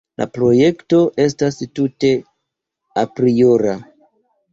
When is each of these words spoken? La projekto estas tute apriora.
La 0.19 0.25
projekto 0.35 1.01
estas 1.25 1.59
tute 1.79 2.09
apriora. 3.03 3.75